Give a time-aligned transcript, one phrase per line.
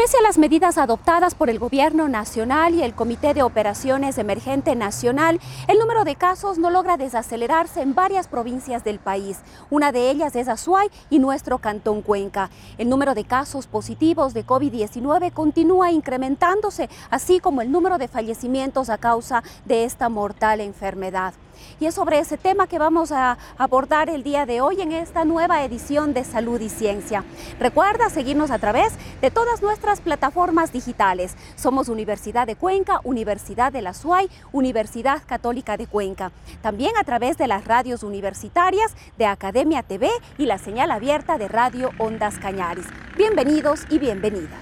[0.00, 4.74] Pese a las medidas adoptadas por el Gobierno Nacional y el Comité de Operaciones Emergente
[4.74, 9.40] Nacional, el número de casos no logra desacelerarse en varias provincias del país.
[9.68, 12.48] Una de ellas es Azuay y nuestro Cantón Cuenca.
[12.78, 18.88] El número de casos positivos de COVID-19 continúa incrementándose, así como el número de fallecimientos
[18.88, 21.34] a causa de esta mortal enfermedad.
[21.78, 25.24] Y es sobre ese tema que vamos a abordar el día de hoy en esta
[25.24, 27.24] nueva edición de Salud y Ciencia.
[27.58, 31.34] Recuerda seguirnos a través de todas nuestras plataformas digitales.
[31.56, 36.32] Somos Universidad de Cuenca, Universidad de la SUAY, Universidad Católica de Cuenca.
[36.62, 41.48] También a través de las radios universitarias de Academia TV y la señal abierta de
[41.48, 42.86] Radio Ondas Cañaris.
[43.16, 44.60] Bienvenidos y bienvenidas.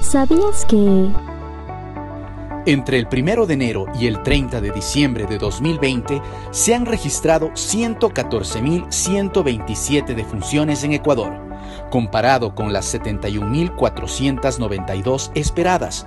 [0.00, 1.33] ¿Sabías que...
[2.66, 7.50] Entre el 1 de enero y el 30 de diciembre de 2020 se han registrado
[7.50, 11.34] 114.127 defunciones en Ecuador,
[11.90, 16.06] comparado con las 71.492 esperadas.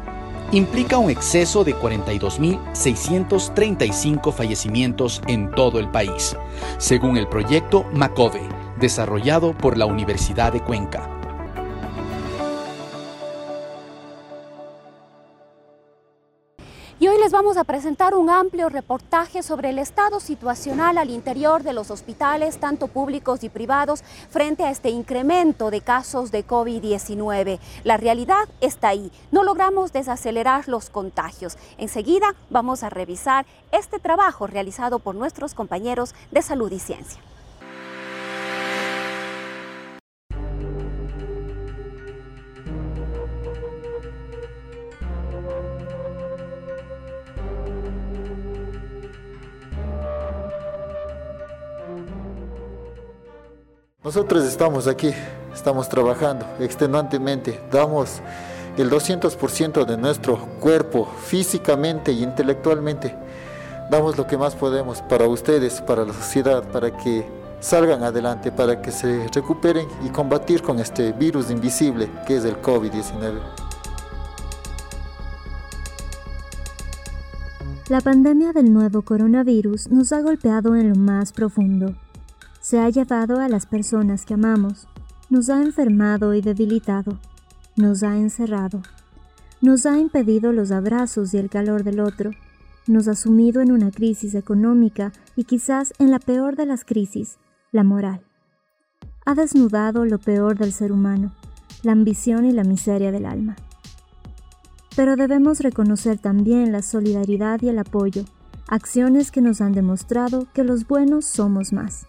[0.52, 6.36] Implica un exceso de 42.635 fallecimientos en todo el país,
[6.80, 8.42] según el proyecto MACOVE,
[8.80, 11.17] desarrollado por la Universidad de Cuenca.
[17.18, 21.74] Hoy les vamos a presentar un amplio reportaje sobre el estado situacional al interior de
[21.74, 27.60] los hospitales, tanto públicos y privados, frente a este incremento de casos de COVID-19.
[27.84, 29.12] La realidad está ahí.
[29.32, 31.58] No logramos desacelerar los contagios.
[31.80, 37.20] Enseguida vamos a revisar este trabajo realizado por nuestros compañeros de salud y ciencia.
[54.08, 55.12] Nosotros estamos aquí,
[55.54, 58.22] estamos trabajando extenuantemente, damos
[58.78, 63.14] el 200% de nuestro cuerpo físicamente y intelectualmente.
[63.92, 67.28] Damos lo que más podemos para ustedes, para la sociedad, para que
[67.60, 72.62] salgan adelante, para que se recuperen y combatir con este virus invisible que es el
[72.62, 73.42] COVID-19.
[77.90, 81.94] La pandemia del nuevo coronavirus nos ha golpeado en lo más profundo
[82.68, 84.90] se ha llevado a las personas que amamos,
[85.30, 87.18] nos ha enfermado y debilitado,
[87.78, 88.82] nos ha encerrado,
[89.62, 92.32] nos ha impedido los abrazos y el calor del otro,
[92.86, 97.38] nos ha sumido en una crisis económica y quizás en la peor de las crisis,
[97.72, 98.20] la moral.
[99.26, 101.32] Ha desnudado lo peor del ser humano,
[101.84, 103.56] la ambición y la miseria del alma.
[104.94, 108.26] Pero debemos reconocer también la solidaridad y el apoyo,
[108.68, 112.08] acciones que nos han demostrado que los buenos somos más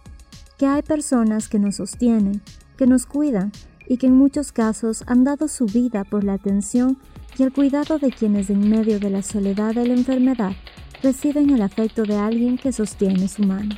[0.58, 2.42] que hay personas que nos sostienen,
[2.76, 3.52] que nos cuidan
[3.86, 6.98] y que en muchos casos han dado su vida por la atención
[7.38, 10.52] y el cuidado de quienes en medio de la soledad de la enfermedad
[11.00, 13.76] reciben el afecto de alguien que sostiene su mano.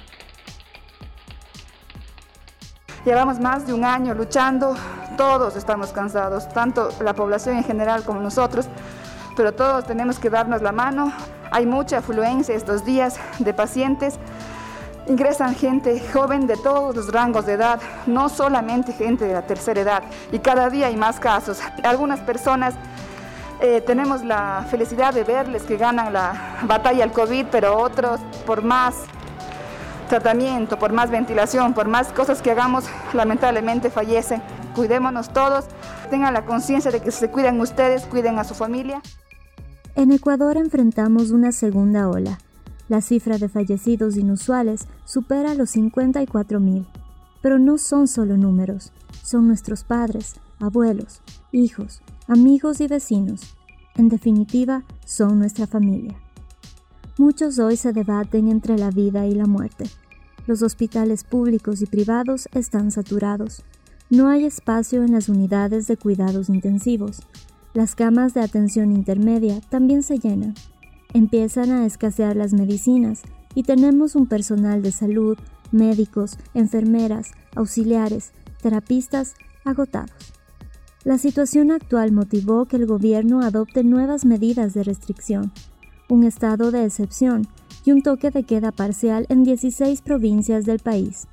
[3.05, 4.75] Llevamos más de un año luchando,
[5.19, 8.67] todos estamos cansados, tanto la población en general como nosotros,
[9.37, 11.13] pero todos tenemos que darnos la mano.
[11.51, 14.19] Hay mucha afluencia estos días de pacientes
[15.11, 19.81] Ingresan gente joven de todos los rangos de edad, no solamente gente de la tercera
[19.81, 20.03] edad.
[20.31, 21.59] Y cada día hay más casos.
[21.83, 22.75] Algunas personas
[23.61, 28.63] eh, tenemos la felicidad de verles que ganan la batalla al COVID, pero otros por
[28.63, 28.95] más
[30.09, 34.41] tratamiento, por más ventilación, por más cosas que hagamos, lamentablemente fallecen.
[34.77, 35.65] Cuidémonos todos,
[36.09, 39.03] tengan la conciencia de que se cuiden ustedes, cuiden a su familia.
[39.97, 42.39] En Ecuador enfrentamos una segunda ola
[42.91, 46.87] la cifra de fallecidos inusuales supera los 54.000.
[47.41, 48.93] Pero no son solo números,
[49.23, 51.23] son nuestros padres, abuelos,
[51.53, 53.55] hijos, amigos y vecinos.
[53.95, 56.17] En definitiva, son nuestra familia.
[57.17, 59.85] Muchos hoy se debaten entre la vida y la muerte.
[60.49, 63.63] Los hospitales públicos y privados están saturados.
[64.11, 67.21] No hay espacio en las unidades de cuidados intensivos.
[67.73, 70.55] Las camas de atención intermedia también se llenan
[71.13, 73.23] empiezan a escasear las medicinas
[73.55, 75.37] y tenemos un personal de salud,
[75.73, 79.35] médicos, enfermeras, auxiliares, terapistas
[79.65, 80.11] agotados.
[81.05, 85.51] La situación actual motivó que el gobierno adopte nuevas medidas de restricción,
[86.09, 87.49] un estado de excepción
[87.85, 91.27] y un toque de queda parcial en 16 provincias del país.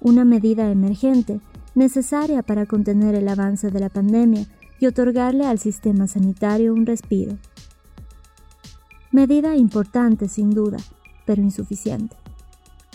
[0.00, 1.40] Una medida emergente,
[1.74, 4.46] necesaria para contener el avance de la pandemia
[4.78, 7.38] y otorgarle al sistema sanitario un respiro.
[9.10, 10.76] Medida importante sin duda,
[11.24, 12.16] pero insuficiente.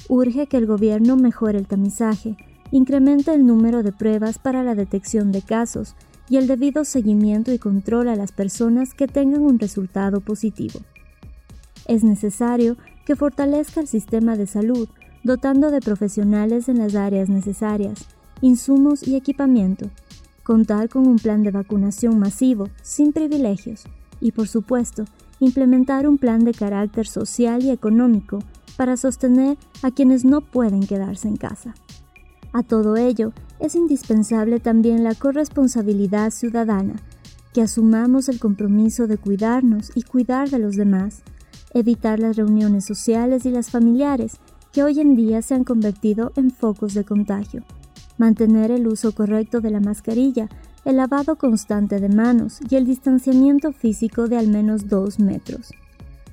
[0.10, 2.38] Urge que el gobierno mejore el tamizaje,
[2.72, 5.96] incremente el número de pruebas para la detección de casos
[6.30, 10.80] y el debido seguimiento y control a las personas que tengan un resultado positivo.
[11.88, 14.88] Es necesario que fortalezca el sistema de salud,
[15.24, 18.08] dotando de profesionales en las áreas necesarias,
[18.42, 19.90] insumos y equipamiento,
[20.44, 23.84] contar con un plan de vacunación masivo, sin privilegios,
[24.22, 25.06] y por supuesto,
[25.44, 28.40] implementar un plan de carácter social y económico
[28.78, 31.76] para sostener a quienes no pueden quedarse en casa.
[32.54, 36.96] A todo ello, es indispensable también la corresponsabilidad ciudadana,
[37.54, 41.24] que asumamos el compromiso de cuidarnos y cuidar de los demás,
[41.74, 44.40] evitar las reuniones sociales y las familiares,
[44.72, 47.64] que hoy en día se han convertido en focos de contagio,
[48.18, 50.50] mantener el uso correcto de la mascarilla,
[50.86, 55.72] el lavado constante de manos y el distanciamiento físico de al menos dos metros.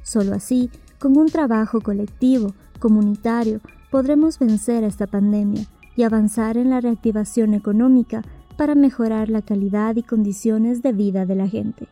[0.02, 3.60] Solo así, con un trabajo colectivo, comunitario,
[3.90, 5.66] podremos vencer esta pandemia
[5.96, 8.22] y avanzar en la reactivación económica
[8.56, 11.88] para mejorar la calidad y condiciones de vida de la gente.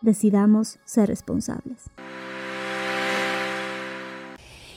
[0.00, 1.90] Decidamos ser responsables.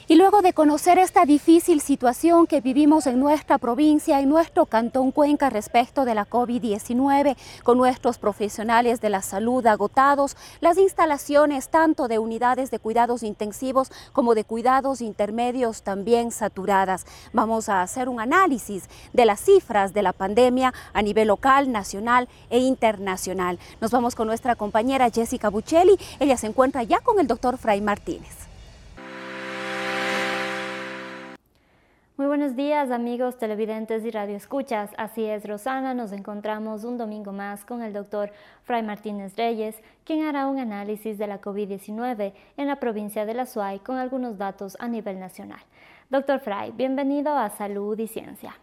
[0.10, 5.12] Y luego de conocer esta difícil situación que vivimos en nuestra provincia, y nuestro cantón
[5.12, 12.08] Cuenca respecto de la COVID-19, con nuestros profesionales de la salud agotados, las instalaciones tanto
[12.08, 18.22] de unidades de cuidados intensivos como de cuidados intermedios también saturadas, vamos a hacer un
[18.22, 23.60] análisis de las cifras de la pandemia a nivel local, nacional e internacional.
[23.82, 26.00] Nos vamos con nuestra compañera Jessica Buccelli.
[26.22, 28.47] Ella se encuentra ya con el doctor Fray Martínez.
[32.18, 34.90] Muy buenos días amigos televidentes y radioescuchas.
[34.98, 38.32] Así es, Rosana, nos encontramos un domingo más con el doctor
[38.64, 43.46] Fray Martínez Reyes, quien hará un análisis de la COVID-19 en la provincia de La
[43.46, 45.60] Suay con algunos datos a nivel nacional.
[46.10, 48.58] Doctor Fray, bienvenido a Salud y Ciencia.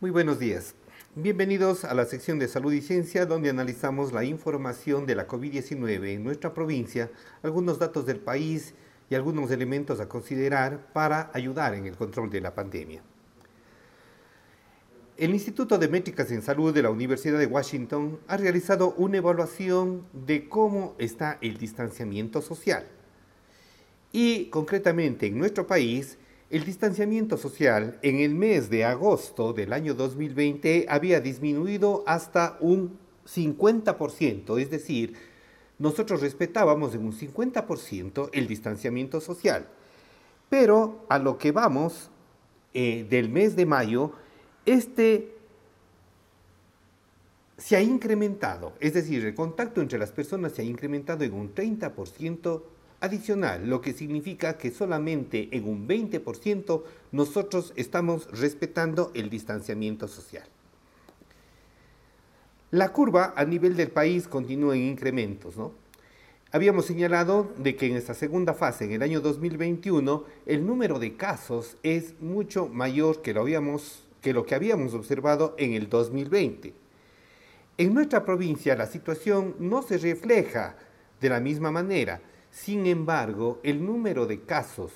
[0.00, 0.74] Muy buenos días.
[1.14, 6.08] Bienvenidos a la sección de Salud y Ciencia, donde analizamos la información de la COVID-19
[6.08, 7.10] en nuestra provincia,
[7.42, 8.74] algunos datos del país,
[9.14, 13.02] algunos elementos a considerar para ayudar en el control de la pandemia.
[15.16, 20.04] El Instituto de Métricas en Salud de la Universidad de Washington ha realizado una evaluación
[20.12, 22.86] de cómo está el distanciamiento social.
[24.12, 26.18] Y concretamente en nuestro país,
[26.50, 32.96] el distanciamiento social en el mes de agosto del año 2020 había disminuido hasta un
[33.26, 35.14] 50%, es decir,
[35.78, 39.66] nosotros respetábamos en un 50% el distanciamiento social.
[40.48, 42.10] Pero a lo que vamos
[42.74, 44.12] eh, del mes de mayo,
[44.66, 45.34] este
[47.56, 51.54] se ha incrementado, es decir, el contacto entre las personas se ha incrementado en un
[51.54, 52.62] 30%
[53.00, 60.44] adicional, lo que significa que solamente en un 20% nosotros estamos respetando el distanciamiento social.
[62.70, 65.72] La curva a nivel del país continúa en incrementos, ¿no?
[66.52, 71.16] Habíamos señalado de que en esta segunda fase, en el año 2021, el número de
[71.16, 73.46] casos es mucho mayor que lo,
[74.20, 76.74] que, lo que habíamos observado en el 2020.
[77.78, 80.76] En nuestra provincia la situación no se refleja
[81.22, 82.20] de la misma manera.
[82.50, 84.92] Sin embargo, el número de casos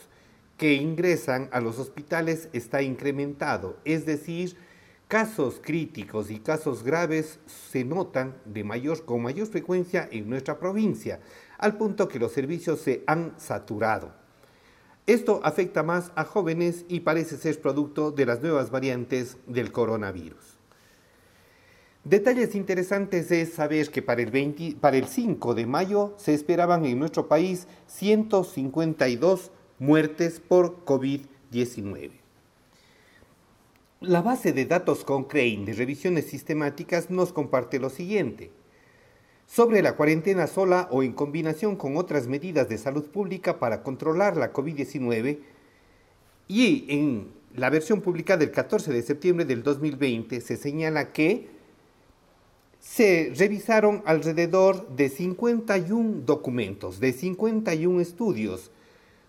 [0.59, 4.57] que ingresan a los hospitales está incrementado, es decir,
[5.13, 11.21] Casos críticos y casos graves se notan de mayor, con mayor frecuencia en nuestra provincia,
[11.59, 14.15] al punto que los servicios se han saturado.
[15.07, 20.57] Esto afecta más a jóvenes y parece ser producto de las nuevas variantes del coronavirus.
[22.05, 26.99] Detalles interesantes es saber que para el, para el 5 de mayo se esperaban en
[26.99, 32.22] nuestro país 152 muertes por COVID-19.
[34.03, 38.51] La base de datos con Crane de revisiones sistemáticas nos comparte lo siguiente.
[39.47, 44.37] Sobre la cuarentena sola o en combinación con otras medidas de salud pública para controlar
[44.37, 45.39] la COVID-19,
[46.49, 51.49] y en la versión publicada el 14 de septiembre del 2020 se señala que
[52.81, 58.73] se revisaron alrededor de 51 documentos, de 51 estudios.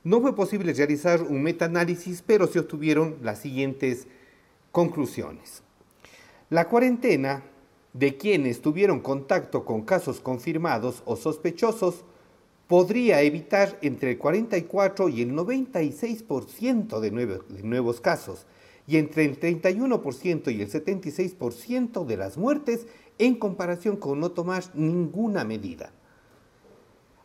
[0.04, 4.08] No fue posible realizar un metaanálisis, pero se obtuvieron las siguientes
[4.74, 5.62] Conclusiones.
[6.50, 7.44] La cuarentena
[7.94, 12.04] de quienes tuvieron contacto con casos confirmados o sospechosos
[12.66, 18.48] podría evitar entre el 44 y el 96% de, de nuevos casos
[18.88, 22.88] y entre el 31% y el 76% de las muertes
[23.20, 25.92] en comparación con no tomar ninguna medida.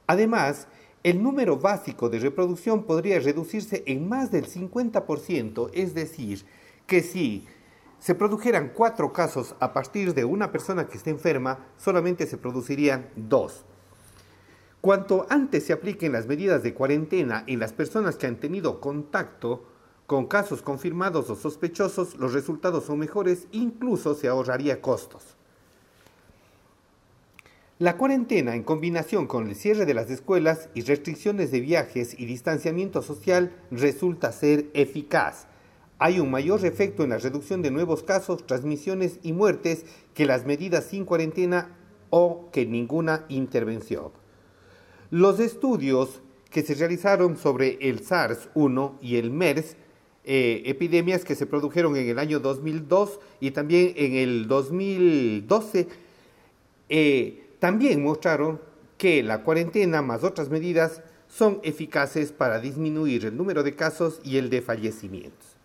[0.07, 0.69] Además,
[1.03, 6.45] el número básico de reproducción podría reducirse en más del 50%, es decir,
[6.89, 7.47] que si
[8.01, 13.11] se produjeran cuatro casos a partir de una persona que esté enferma, solamente se producirían
[13.15, 13.65] dos.
[14.81, 19.67] Cuanto antes se apliquen las medidas de cuarentena en las personas que han tenido contacto
[20.07, 25.37] con casos confirmados o sospechosos, los resultados son mejores, incluso se ahorraría costos.
[27.79, 32.25] La cuarentena, en combinación con el cierre de las escuelas y restricciones de viajes y
[32.25, 35.49] distanciamiento social, resulta ser eficaz
[35.99, 40.47] hay un mayor efecto en la reducción de nuevos casos, transmisiones y muertes que las
[40.47, 41.77] medidas sin cuarentena
[42.11, 44.13] o que ninguna intervención.
[45.11, 49.77] Los estudios que se realizaron sobre el SARS-1 y el MERS,
[50.25, 55.89] eh, epidemias que se produjeron en el año 2002 y también en el 2012,
[56.89, 58.61] eh, también mostraron
[58.97, 64.39] que la cuarentena más otras medidas son eficaces para disminuir el número de casos y
[64.39, 65.58] el de fallecimientos.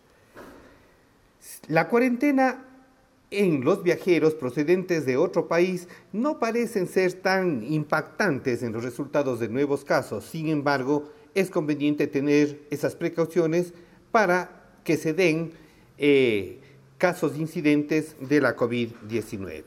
[1.67, 2.65] La cuarentena
[3.31, 9.39] en los viajeros procedentes de otro país no parecen ser tan impactantes en los resultados
[9.39, 10.25] de nuevos casos.
[10.25, 13.73] Sin embargo, es conveniente tener esas precauciones
[14.11, 15.51] para que se den
[15.97, 16.59] eh,
[16.97, 19.63] casos de incidentes de la COVID-19.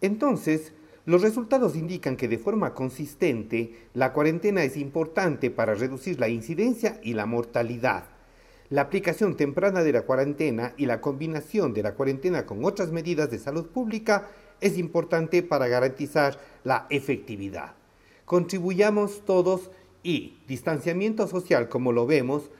[0.00, 0.72] Entonces,
[1.04, 7.00] los resultados indican que de forma consistente la cuarentena es importante para reducir la incidencia
[7.02, 8.04] y la mortalidad.
[8.72, 13.30] La aplicación temprana de la cuarentena y la combinación de la cuarentena con otras medidas
[13.30, 14.30] de salud pública
[14.62, 17.74] es importante para garantizar la efectividad.
[18.24, 19.70] Contribuyamos todos
[20.02, 22.50] y distanciamiento social, como lo vemos,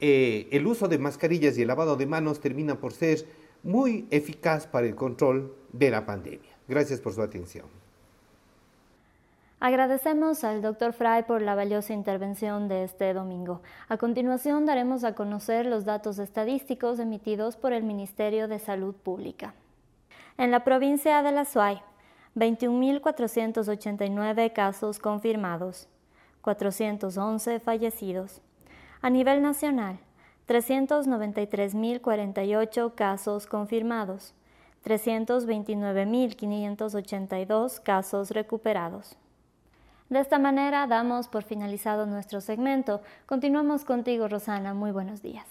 [0.00, 3.24] eh, el uso de mascarillas y el lavado de manos termina por ser
[3.62, 6.58] muy eficaz para el control de la pandemia.
[6.68, 7.83] Gracias por su atención.
[9.64, 10.92] Agradecemos al Dr.
[10.92, 13.62] Fry por la valiosa intervención de este domingo.
[13.88, 19.54] A continuación daremos a conocer los datos estadísticos emitidos por el Ministerio de Salud Pública.
[20.36, 21.80] En la provincia de La Suay,
[22.36, 25.88] 21.489 casos confirmados,
[26.42, 28.42] 411 fallecidos.
[29.00, 29.98] A nivel nacional,
[30.46, 34.34] 393.048 casos confirmados,
[34.84, 39.16] 329.582 casos recuperados.
[40.14, 43.02] De esta manera damos por finalizado nuestro segmento.
[43.26, 44.72] Continuamos contigo, Rosana.
[44.72, 45.44] Muy buenos días.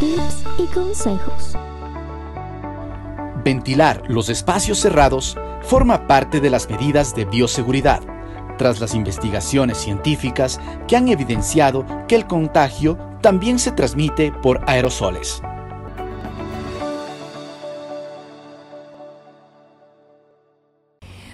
[0.00, 1.52] Tips y consejos.
[3.44, 8.00] Ventilar los espacios cerrados forma parte de las medidas de bioseguridad,
[8.56, 15.42] tras las investigaciones científicas que han evidenciado que el contagio también se transmite por aerosoles.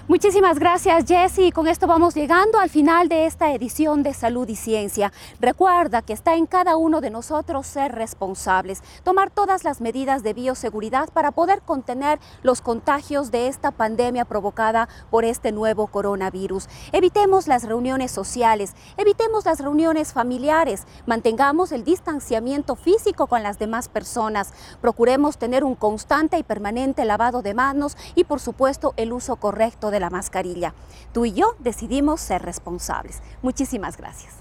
[0.06, 1.50] Muchísimas gracias Jesse.
[1.54, 5.14] Con esto vamos llegando al final de esta edición de Salud y Ciencia.
[5.40, 10.34] Recuerda que está en cada uno de nosotros ser responsables, tomar todas las medidas de
[10.34, 16.68] bioseguridad para poder contener los contagios de esta pandemia provocada por este nuevo coronavirus.
[16.92, 23.88] Evitemos las reuniones sociales, evitemos las reuniones familiares, mantengamos el distanciamiento físico con las demás
[23.88, 29.36] personas, procuremos tener un constante y permanente lavado de manos y por supuesto el uso
[29.36, 30.74] correcto de la mascarilla.
[31.14, 33.22] Tú y yo decidimos ser responsables.
[33.40, 34.34] Muchísimas gracias.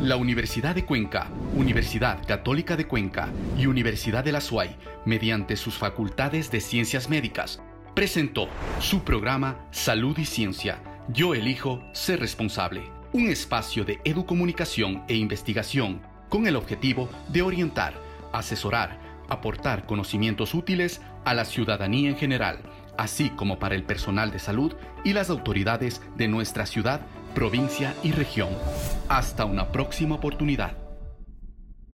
[0.00, 5.76] La Universidad de Cuenca, Universidad Católica de Cuenca y Universidad de la SUAY, mediante sus
[5.76, 7.60] facultades de ciencias médicas,
[7.94, 8.48] presentó
[8.80, 10.78] su programa Salud y Ciencia.
[11.08, 12.82] Yo elijo ser responsable.
[13.12, 17.94] Un espacio de educomunicación e investigación con el objetivo de orientar,
[18.32, 18.98] asesorar,
[19.28, 22.60] aportar conocimientos útiles a la ciudadanía en general
[22.96, 27.00] así como para el personal de salud y las autoridades de nuestra ciudad,
[27.34, 28.50] provincia y región.
[29.08, 30.81] Hasta una próxima oportunidad.